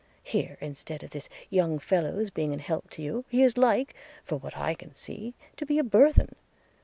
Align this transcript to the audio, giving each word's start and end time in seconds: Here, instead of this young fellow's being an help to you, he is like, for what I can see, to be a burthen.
Here, 0.23 0.57
instead 0.61 1.03
of 1.03 1.11
this 1.11 1.29
young 1.51 1.77
fellow's 1.77 2.31
being 2.31 2.53
an 2.53 2.57
help 2.59 2.89
to 2.89 3.03
you, 3.03 3.23
he 3.29 3.43
is 3.43 3.55
like, 3.55 3.93
for 4.23 4.37
what 4.39 4.57
I 4.57 4.73
can 4.73 4.95
see, 4.95 5.35
to 5.57 5.63
be 5.63 5.77
a 5.77 5.83
burthen. 5.83 6.35